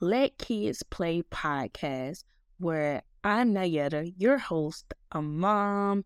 [0.00, 2.22] Let Kids Play podcast,
[2.58, 6.04] where I'm Nyetta, your host, a mom,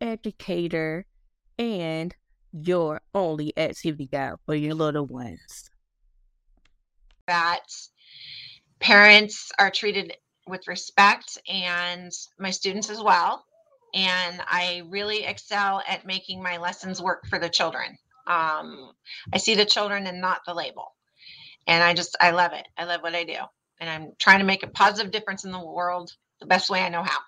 [0.00, 1.04] educator,
[1.58, 2.14] and
[2.52, 5.68] your only activity guide for your little ones.
[7.26, 7.66] That
[8.78, 10.14] parents are treated
[10.46, 13.44] with respect and my students as well.
[13.94, 17.98] And I really excel at making my lessons work for the children.
[18.28, 18.92] Um,
[19.32, 20.92] I see the children and not the label.
[21.68, 22.66] And I just, I love it.
[22.76, 23.36] I love what I do.
[23.78, 26.10] And I'm trying to make a positive difference in the world
[26.40, 27.18] the best way I know how.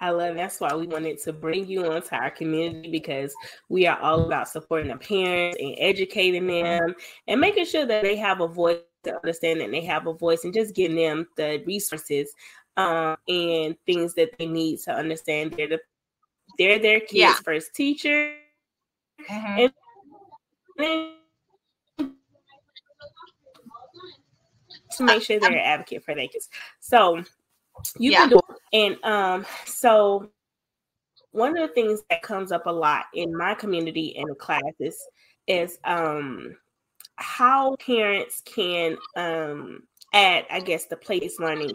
[0.00, 3.32] I love that's why we wanted to bring you onto our community because
[3.68, 6.94] we are all about supporting the parents and educating them
[7.26, 10.44] and making sure that they have a voice to understand that they have a voice
[10.44, 12.32] and just giving them the resources
[12.76, 15.78] um, and things that they need to understand they're the,
[16.58, 17.34] they're their kids' yeah.
[17.44, 18.34] first teacher.
[19.30, 19.60] Mm-hmm.
[19.60, 19.72] And
[20.78, 21.14] to
[25.00, 26.48] make sure they're an advocate for their kids.
[26.80, 27.18] So
[27.98, 28.20] you yeah.
[28.20, 28.44] can do it.
[28.72, 30.30] And um, so
[31.32, 34.96] one of the things that comes up a lot in my community and the classes
[35.46, 36.56] is um
[37.16, 41.72] how parents can um add, I guess, the place learning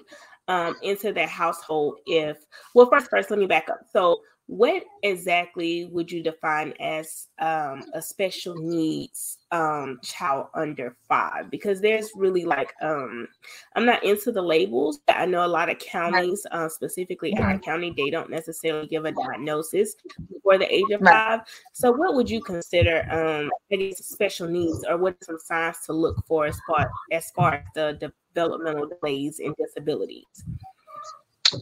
[0.48, 2.38] um into their household if
[2.74, 3.82] well first first let me back up.
[3.92, 11.52] So what exactly would you define as um, a special needs um, child under five?
[11.52, 13.28] Because there's really like um,
[13.76, 17.44] I'm not into the labels, but I know a lot of counties, uh, specifically right.
[17.44, 19.94] our county, they don't necessarily give a diagnosis
[20.34, 21.42] before the age of five.
[21.74, 23.52] So, what would you consider um,
[23.94, 27.66] special needs, or what are some signs to look for as far as far as
[27.76, 30.26] the developmental delays and disabilities?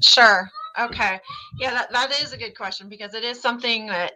[0.01, 0.49] Sure.
[0.79, 1.19] Okay.
[1.59, 4.13] Yeah, that, that is a good question because it is something that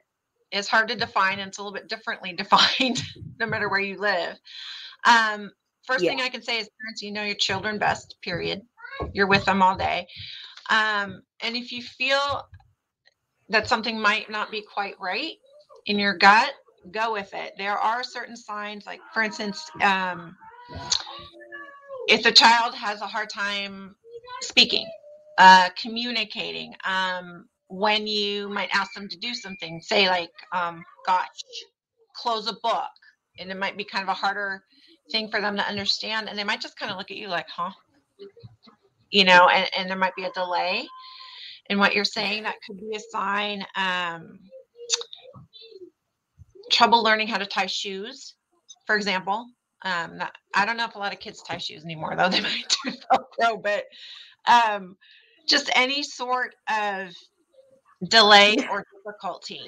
[0.52, 3.04] is hard to define and it's a little bit differently defined
[3.40, 4.38] no matter where you live.
[5.06, 5.52] Um,
[5.86, 6.12] first yeah.
[6.12, 8.62] thing I can say is parents, you know your children best, period.
[9.14, 10.08] You're with them all day.
[10.70, 12.48] Um, and if you feel
[13.50, 15.34] that something might not be quite right
[15.86, 16.54] in your gut,
[16.92, 17.54] go with it.
[17.58, 20.36] There are certain signs, like for instance, um,
[22.08, 23.96] if the child has a hard time
[24.42, 24.88] speaking,
[25.38, 31.28] uh, communicating um, when you might ask them to do something say like um, gosh
[32.16, 32.90] close a book
[33.40, 34.64] and it might be kind of a harder
[35.12, 37.48] thing for them to understand and they might just kind of look at you like
[37.50, 37.72] huh?
[39.10, 40.86] You know and, and there might be a delay
[41.70, 42.44] in what you're saying.
[42.44, 44.40] That could be a sign um,
[46.72, 48.36] trouble learning how to tie shoes
[48.86, 49.48] for example.
[49.84, 52.30] Um, not, i don't know if a lot of kids tie shoes anymore though.
[52.30, 53.86] They might do velcro but
[54.48, 54.98] um,
[55.52, 57.14] just any sort of
[58.10, 59.62] delay or difficulty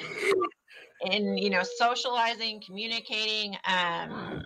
[1.11, 4.41] in you know socializing communicating um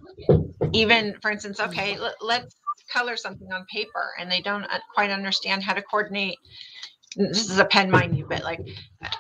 [0.73, 2.55] even for instance okay let, let's
[2.91, 6.37] color something on paper and they don't uh, quite understand how to coordinate.
[7.15, 8.59] This is a pen mind you but like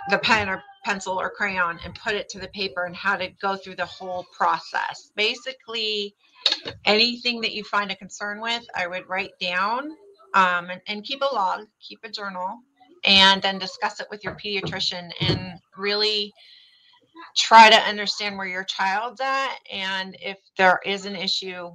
[0.09, 3.29] the pen or pencil or crayon and put it to the paper and how to
[3.41, 5.11] go through the whole process.
[5.15, 6.15] Basically
[6.85, 9.89] anything that you find a concern with i would write down
[10.33, 12.59] um, and, and keep a log, keep a journal,
[13.05, 16.33] and then discuss it with your pediatrician and really
[17.35, 19.55] try to understand where your child's at.
[19.71, 21.71] And if there is an issue,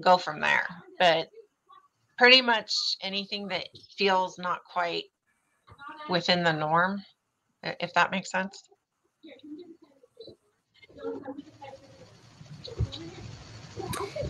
[0.00, 0.66] go from there.
[0.98, 1.28] But
[2.18, 5.04] pretty much anything that feels not quite
[6.08, 7.02] within the norm,
[7.62, 8.64] if that makes sense.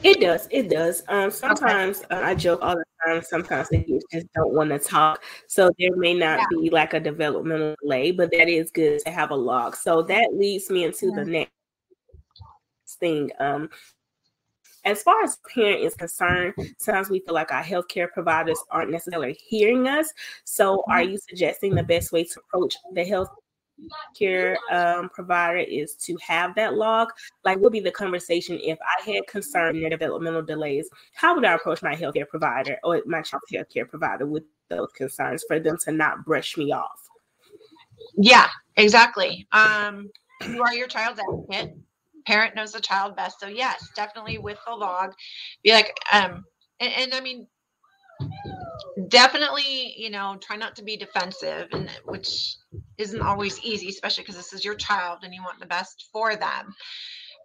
[0.02, 0.48] It does.
[0.50, 1.02] It does.
[1.08, 2.14] Um, sometimes okay.
[2.14, 2.83] uh, I joke all
[3.22, 6.46] Sometimes they just don't want to talk, so there may not yeah.
[6.60, 9.76] be like a developmental delay, but that is good to have a log.
[9.76, 11.50] So that leads me into the next
[12.98, 13.30] thing.
[13.38, 13.70] Um,
[14.84, 19.38] as far as parent is concerned, sometimes we feel like our healthcare providers aren't necessarily
[19.48, 20.12] hearing us.
[20.44, 21.12] So, are mm-hmm.
[21.12, 23.28] you suggesting the best way to approach the health
[24.16, 27.08] care um, provider is to have that log.
[27.44, 30.88] Like, what would be the conversation if I had concern in developmental delays?
[31.14, 35.44] How would I approach my healthcare provider or my child's healthcare provider with those concerns
[35.46, 37.08] for them to not brush me off?
[38.16, 39.46] Yeah, exactly.
[39.52, 40.10] Um,
[40.48, 41.76] you are your child's advocate.
[42.26, 43.40] Parent knows the child best.
[43.40, 45.12] So yes, definitely with the log,
[45.62, 46.44] be like, um,
[46.80, 47.46] and, and I mean,
[49.08, 52.56] definitely you know try not to be defensive and which
[52.98, 56.36] isn't always easy especially because this is your child and you want the best for
[56.36, 56.72] them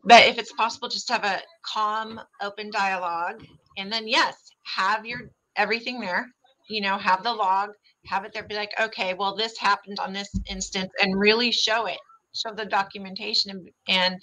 [0.04, 3.44] but if it's possible just have a calm open dialogue
[3.78, 5.22] and then yes have your
[5.58, 6.28] everything there
[6.70, 7.72] you know have the log
[8.06, 11.86] have it there be like okay well this happened on this instance and really show
[11.88, 12.00] it
[12.36, 14.16] show the documentation and, and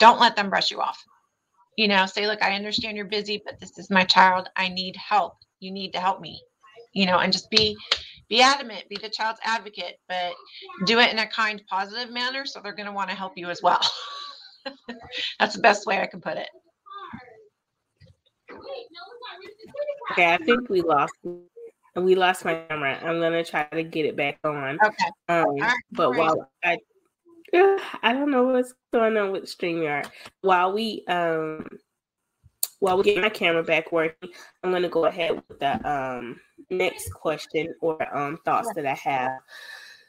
[0.00, 0.98] don't let them brush you off
[1.76, 4.48] You know, say, look, I understand you're busy, but this is my child.
[4.56, 5.34] I need help.
[5.60, 6.42] You need to help me.
[6.92, 7.76] You know, and just be
[8.28, 10.32] be adamant, be the child's advocate, but
[10.86, 12.46] do it in a kind, positive manner.
[12.46, 13.80] So they're going to want to help you as well.
[15.40, 16.48] That's the best way I can put it.
[20.12, 21.14] Okay, I think we lost
[21.96, 22.98] we lost my camera.
[23.02, 24.78] I'm gonna try to get it back on.
[24.84, 25.10] Okay.
[25.28, 26.78] Um, right, but while I
[28.02, 30.08] I don't know what's going on with StreamYard.
[30.40, 31.66] While we um
[32.80, 34.30] while we get my camera back working,
[34.62, 39.32] I'm gonna go ahead with the um next question or um thoughts that I have.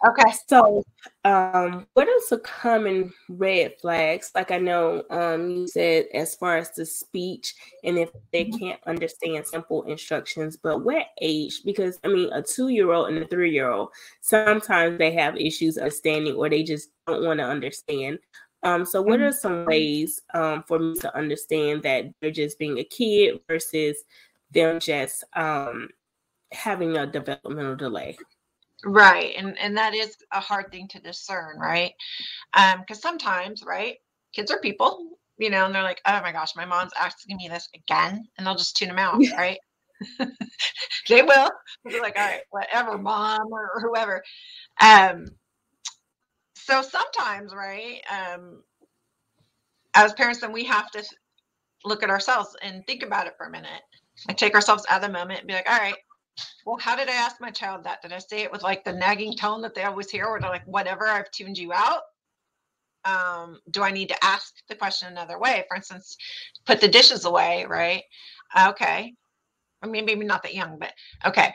[0.07, 0.33] Okay.
[0.47, 0.83] So,
[1.25, 4.31] um, what are some common red flags?
[4.33, 7.53] Like I know um, you said, as far as the speech,
[7.83, 8.57] and if they mm-hmm.
[8.57, 11.62] can't understand simple instructions, but what age?
[11.63, 13.89] Because I mean, a two-year-old and a three-year-old,
[14.21, 18.18] sometimes they have issues understanding, or they just don't want to understand.
[18.63, 19.38] Um, so, what are mm-hmm.
[19.38, 24.04] some ways um, for me to understand that they're just being a kid versus
[24.52, 25.90] them just um,
[26.52, 28.18] having a developmental delay?
[28.84, 29.34] Right.
[29.38, 31.94] And and that is a hard thing to discern, right?
[32.54, 33.98] Um, because sometimes, right,
[34.34, 37.48] kids are people, you know, and they're like, oh my gosh, my mom's asking me
[37.48, 39.60] this again, and they'll just tune them out, right?
[41.10, 41.52] they will.
[41.86, 44.24] They're like, all right, whatever, mom or whoever.
[44.81, 45.28] Um,
[46.66, 48.63] so sometimes, right, um,
[49.94, 51.04] as parents, then we have to
[51.84, 53.81] look at ourselves and think about it for a minute.
[54.28, 55.96] Like take ourselves of the moment and be like, all right,
[56.66, 58.02] well, how did I ask my child that?
[58.02, 60.66] Did I say it with like the nagging tone that they always hear, or like,
[60.66, 62.02] whatever, I've tuned you out?
[63.04, 65.66] Um, do I need to ask the question another way?
[65.68, 66.16] For instance,
[66.66, 68.04] put the dishes away, right?
[68.68, 69.14] Okay.
[69.81, 70.94] I mean, maybe not that young, but
[71.25, 71.52] okay.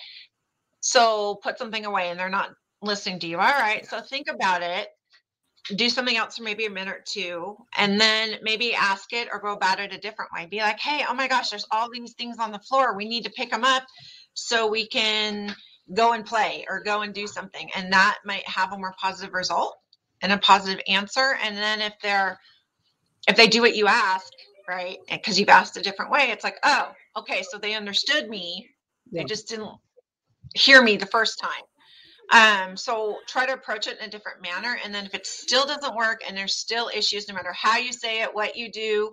[0.80, 2.50] So put something away and they're not
[2.82, 3.38] listening to you.
[3.38, 3.86] All right.
[3.86, 4.88] So think about it.
[5.74, 9.40] Do something else for maybe a minute or two, and then maybe ask it or
[9.40, 10.46] go about it a different way.
[10.46, 12.96] Be like, hey, oh my gosh, there's all these things on the floor.
[12.96, 13.82] We need to pick them up
[14.34, 15.54] so we can
[15.94, 19.34] go and play or go and do something and that might have a more positive
[19.34, 19.76] result
[20.22, 22.38] and a positive answer and then if they're
[23.28, 24.30] if they do what you ask
[24.68, 28.68] right because you've asked a different way it's like oh okay so they understood me
[29.10, 29.22] yeah.
[29.22, 29.70] they just didn't
[30.54, 31.62] hear me the first time
[32.32, 35.66] um so try to approach it in a different manner and then if it still
[35.66, 39.12] doesn't work and there's still issues no matter how you say it what you do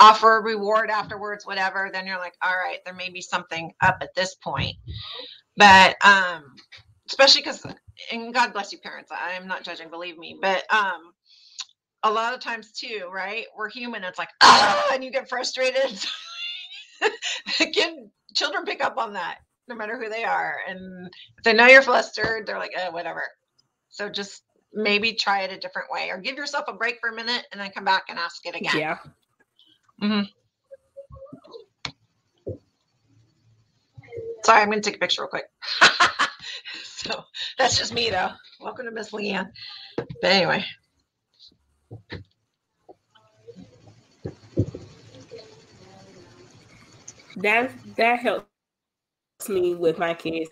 [0.00, 3.98] offer a reward afterwards whatever then you're like all right there may be something up
[4.00, 4.74] at this point.
[5.56, 6.54] But um
[7.08, 7.64] especially because
[8.10, 11.12] and god bless you parents i'm not judging believe me but um
[12.02, 15.98] a lot of times too right we're human it's like ah and you get frustrated.
[17.60, 19.38] Again, children pick up on that
[19.68, 20.56] no matter who they are.
[20.68, 21.08] And
[21.38, 23.22] if they know you're flustered, they're like, eh, whatever.
[23.88, 27.14] So just maybe try it a different way or give yourself a break for a
[27.14, 28.76] minute and then come back and ask it again.
[28.76, 28.98] Yeah.
[30.02, 30.22] Mm-hmm.
[34.44, 35.44] Sorry, I'm going to take a picture real quick.
[36.84, 37.24] so
[37.56, 38.30] that's just me, though.
[38.60, 39.50] Welcome to Miss Leanne.
[39.96, 40.64] But anyway.
[47.36, 48.46] That that helps
[49.48, 50.50] me with my kids,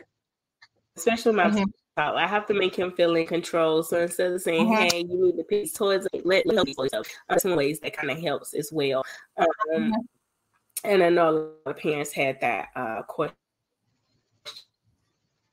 [0.96, 1.64] especially my mm-hmm.
[1.98, 2.16] child.
[2.16, 3.82] I have to make him feel in control.
[3.82, 4.96] So instead of saying, mm-hmm.
[4.96, 7.06] "Hey, you need to pick toys," let let him toys up.
[7.38, 9.04] Some ways that kind of helps as well.
[9.36, 9.92] Um, mm-hmm.
[10.84, 13.36] And I know a lot of parents had that uh, question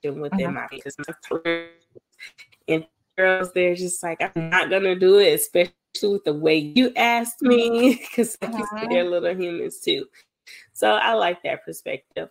[0.02, 1.66] within my because my
[2.68, 2.86] and
[3.16, 7.42] girls, they're just like, "I'm not gonna do it," especially with the way you asked
[7.42, 10.06] me, because like they're little humans too.
[10.72, 12.28] So I like that perspective.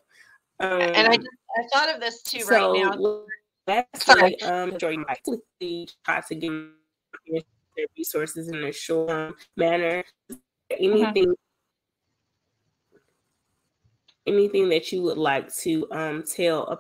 [0.60, 3.24] Um, and I, um, just, I thought of this too so right now.
[3.66, 5.16] that's Lastly, um, enjoying my
[6.04, 7.46] try to get
[7.78, 10.04] their resources in a short manner.
[10.32, 10.36] Mm-hmm.
[10.72, 12.98] Anything, mm-hmm.
[14.28, 16.80] anything that you would like to um tell a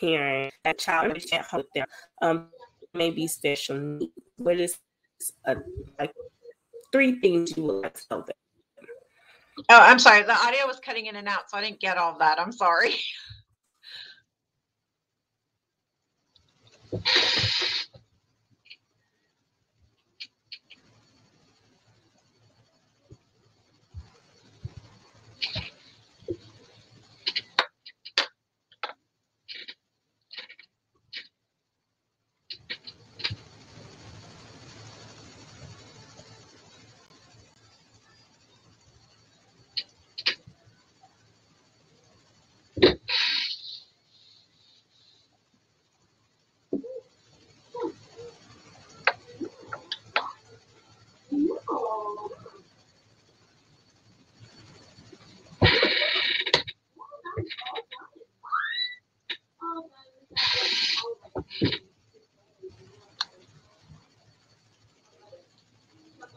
[0.00, 1.86] parent, a child can't help them,
[2.20, 2.48] um,
[2.92, 4.12] maybe special needs.
[4.36, 4.78] What is
[5.44, 5.56] a,
[5.98, 6.12] like
[6.92, 8.36] three things you would like to tell them?
[9.56, 10.22] Oh, I'm sorry.
[10.22, 12.40] The audio was cutting in and out, so I didn't get all that.
[12.40, 12.94] I'm sorry.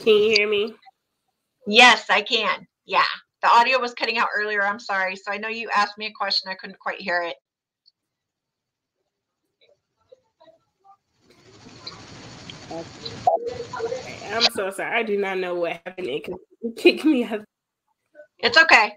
[0.00, 0.74] Can you hear me?
[1.66, 2.66] Yes, I can.
[2.86, 3.02] Yeah.
[3.42, 4.62] The audio was cutting out earlier.
[4.62, 5.16] I'm sorry.
[5.16, 6.50] So I know you asked me a question.
[6.50, 7.36] I couldn't quite hear it.
[14.30, 14.98] I'm so sorry.
[14.98, 16.08] I do not know what happened.
[16.08, 16.28] It
[16.76, 17.44] kicked me out.
[18.40, 18.92] It's okay.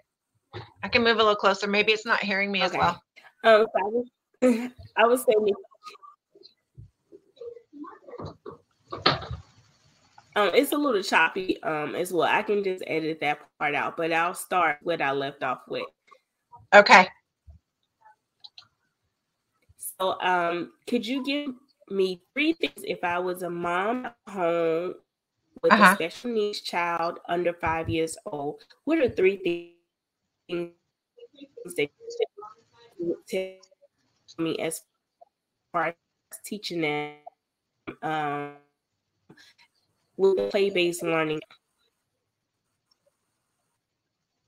[0.83, 1.67] I can move a little closer.
[1.67, 2.65] Maybe it's not hearing me okay.
[2.65, 3.01] as well.
[3.43, 5.53] Um, so I, was, I was saying.
[10.35, 12.27] Um, it's a little choppy um as well.
[12.27, 15.83] I can just edit that part out, but I'll start what I left off with.
[16.73, 17.07] Okay.
[20.00, 21.50] So um could you give
[21.89, 24.95] me three things if I was a mom at home
[25.61, 25.91] with uh-huh.
[25.91, 28.63] a special needs child under five years old.
[28.85, 29.75] What are three
[30.47, 30.71] things
[31.77, 31.89] that
[33.00, 34.81] you tell me as
[35.71, 35.95] far as
[36.43, 37.13] teaching them
[38.01, 38.53] um,
[40.17, 41.41] with play-based learning?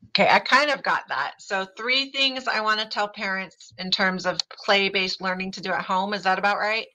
[0.09, 1.35] Okay, I kind of got that.
[1.39, 5.61] So, three things I want to tell parents in terms of play based learning to
[5.61, 6.13] do at home.
[6.13, 6.87] Is that about right?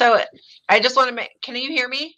[0.00, 0.18] So
[0.70, 2.16] I just want to make, can you hear me?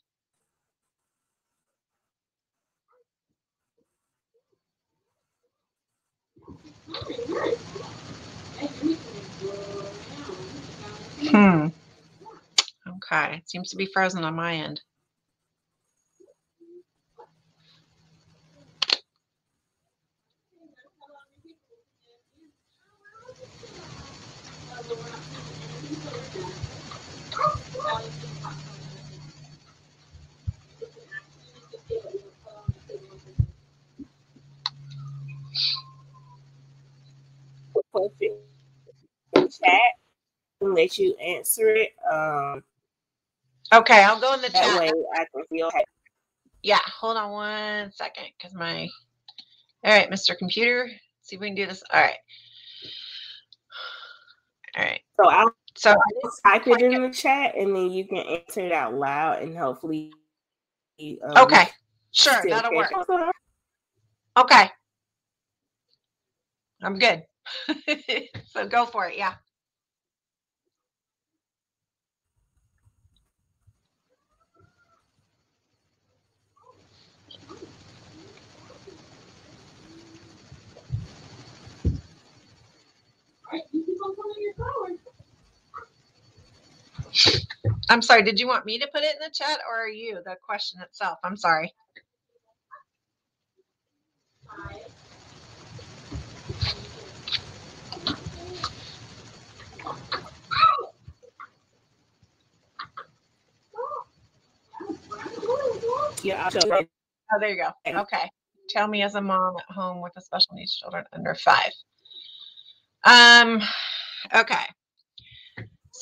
[11.31, 11.69] Hmm.
[12.89, 13.37] Okay.
[13.39, 14.81] It seems to be frozen on my end.
[40.73, 41.91] And let you answer it.
[42.11, 42.63] Um,
[43.73, 44.79] okay, I'll go in the that chat.
[44.79, 45.85] way I can feel happy.
[46.63, 48.89] Yeah, hold on one second because my.
[49.85, 50.39] All right, Mr.
[50.39, 50.89] Computer,
[51.23, 51.83] see if we can do this.
[51.93, 52.17] All right.
[54.77, 55.01] All right.
[55.21, 55.95] So I'll so
[56.45, 59.57] I'll type it in the chat and then you can answer it out loud and
[59.57, 60.13] hopefully.
[61.01, 61.69] Um, okay,
[62.13, 62.93] sure, that'll work.
[64.37, 64.71] Okay.
[66.81, 67.25] I'm good.
[68.47, 69.17] so go for it.
[69.17, 69.35] Yeah.
[87.93, 90.21] I'm sorry, did you want me to put it in the chat or are you
[90.25, 91.19] the question itself?
[91.25, 91.73] I'm sorry.
[106.23, 106.51] Yeah.
[107.33, 107.71] Oh, there you go.
[108.03, 108.31] Okay.
[108.71, 111.73] Tell me as a mom at home with a special needs children under five.
[113.05, 113.63] Um,
[114.35, 114.65] okay.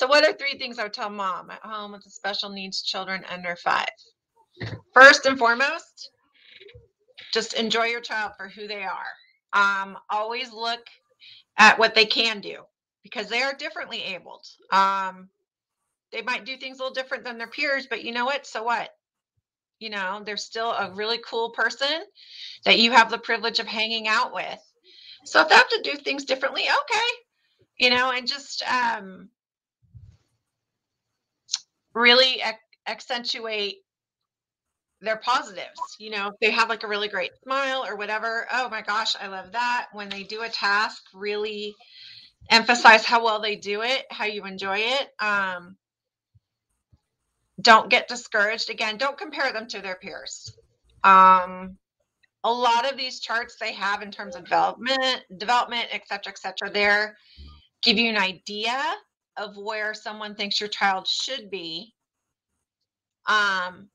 [0.01, 2.81] So, what are three things I would tell mom at home with the special needs
[2.81, 3.85] children under five?
[4.95, 6.09] First and foremost,
[7.35, 9.13] just enjoy your child for who they are.
[9.53, 10.81] Um, always look
[11.59, 12.63] at what they can do
[13.03, 14.47] because they are differently abled.
[14.73, 15.29] Um,
[16.13, 18.47] they might do things a little different than their peers, but you know what?
[18.47, 18.89] So what?
[19.81, 22.05] You know, they're still a really cool person
[22.65, 24.61] that you have the privilege of hanging out with.
[25.27, 27.11] So if they have to do things differently, okay.
[27.79, 29.29] You know, and just um,
[32.01, 33.77] really ac- accentuate
[35.01, 35.81] their positives.
[35.99, 39.29] You know, they have like a really great smile or whatever, oh my gosh, I
[39.29, 39.89] love that.
[39.93, 41.75] When they do a task, really
[42.51, 45.09] emphasize how well they do it, how you enjoy it.
[45.19, 45.77] Um,
[47.61, 48.71] don't get discouraged.
[48.71, 50.53] Again, don't compare them to their peers.
[51.05, 51.77] Um,
[52.45, 56.39] a lot of these charts they have in terms of development, development, et cetera, et
[56.39, 57.17] cetera, there
[57.83, 58.79] give you an idea
[59.37, 61.95] of where someone thinks your child should be.
[63.27, 63.89] Um,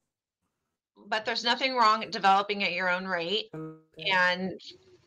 [1.07, 4.59] but there's nothing wrong at developing at your own rate, and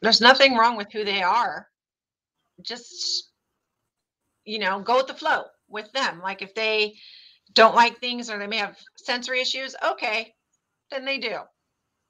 [0.03, 1.69] there's nothing wrong with who they are.
[2.63, 3.29] Just
[4.49, 6.21] you know, go with the flow with them.
[6.23, 6.95] Like if they
[7.53, 10.35] don't like things or they may have sensory issues, okay,
[10.91, 11.37] then they do.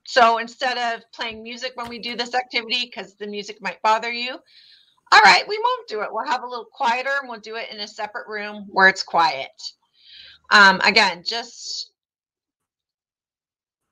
[0.06, 4.12] So instead of playing music when we do this activity, because the music might bother
[4.12, 4.38] you,
[5.12, 6.08] all right, we won't do it.
[6.12, 9.02] We'll have a little quieter and we'll do it in a separate room where it's
[9.02, 9.50] quiet.
[10.50, 11.92] Um, again, just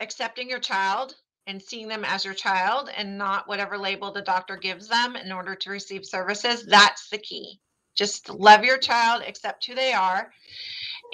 [0.01, 1.15] accepting your child
[1.47, 5.33] and seeing them as your child and not whatever label the doctor gives them in
[5.33, 6.67] order to receive services.
[6.67, 7.61] That's the key.
[7.95, 10.31] Just love your child, accept who they are,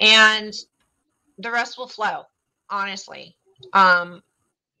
[0.01, 0.53] and
[1.37, 2.23] the rest will flow,
[2.69, 3.37] honestly.
[3.71, 4.21] Um,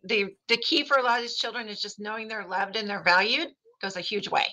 [0.03, 2.89] the the key for a lot of these children is just knowing they're loved and
[2.89, 3.49] they're valued
[3.83, 4.47] goes a huge way.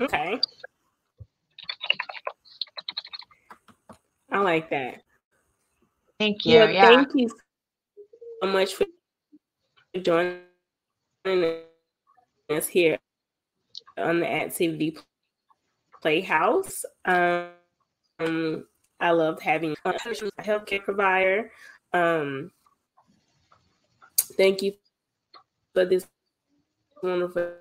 [0.00, 0.40] Okay.
[4.30, 5.02] I like that.
[6.18, 6.58] Thank you.
[6.58, 6.86] Well, yeah.
[6.86, 7.28] Thank you
[8.42, 8.86] so much for
[10.00, 10.40] joining
[12.48, 12.98] us here
[13.98, 14.96] on the Activity
[16.00, 16.84] Playhouse.
[17.04, 18.64] Um,
[19.00, 21.50] I loved having a healthcare provider.
[21.92, 22.50] Um,
[24.36, 24.74] thank you
[25.74, 26.06] for this
[27.02, 27.52] wonderful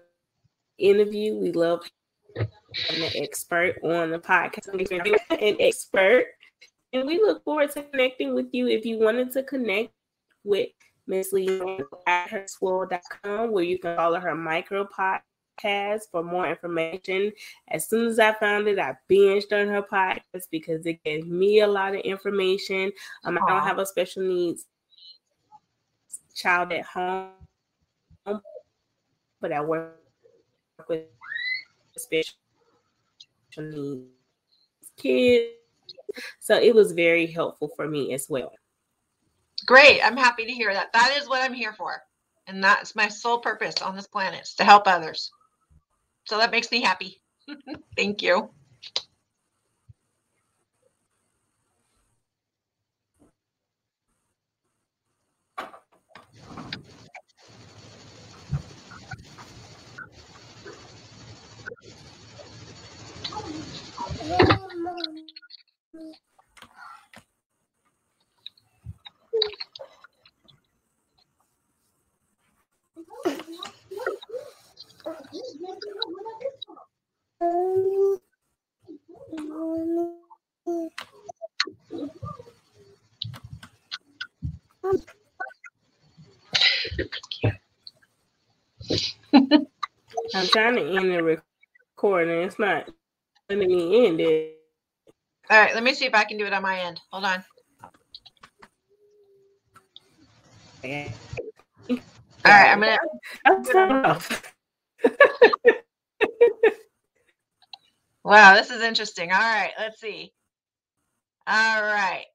[0.80, 1.36] interview.
[1.36, 1.82] We love
[2.36, 4.68] having an expert on the podcast,
[5.30, 6.26] an expert.
[6.94, 8.68] And we look forward to connecting with you.
[8.68, 9.92] If you wanted to connect
[10.44, 10.70] with
[11.08, 11.62] Miss Lee
[12.08, 17.32] at herswirl.com, where you can follow her micro podcast for more information.
[17.70, 21.60] As soon as I found it, I binged on her podcast because it gave me
[21.62, 22.92] a lot of information.
[23.24, 24.66] Um, I don't have a special needs
[26.34, 27.32] child at home,
[29.42, 29.99] but I work
[30.88, 31.06] with
[31.98, 32.36] special
[33.58, 34.10] needs
[34.98, 35.54] kids.
[36.40, 38.52] So it was very helpful for me as well.
[39.66, 40.02] Great.
[40.04, 40.94] I'm happy to hear that.
[40.94, 42.02] That is what I'm here for.
[42.48, 45.32] And that's my sole purpose on this planet is to help others.
[46.26, 47.22] So that makes me happy.
[47.98, 48.50] Thank you.
[90.36, 91.24] I'm trying to end the
[91.98, 92.44] recording.
[92.44, 92.90] It's not
[93.50, 94.59] letting me end it.
[95.50, 97.02] All right, let me see if I can do it on my end.
[97.12, 97.44] Hold on.
[102.46, 102.98] All right, I'm gonna.
[103.46, 104.44] That's enough.
[108.24, 109.32] wow, this is interesting.
[109.32, 110.32] All right, let's see.
[111.48, 112.26] All right.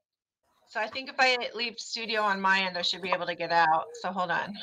[0.69, 3.37] So I think if I leave studio on my end, I should be able to
[3.37, 3.85] get out.
[4.03, 4.55] So hold on.